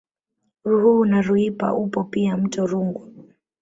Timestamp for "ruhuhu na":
0.65-1.21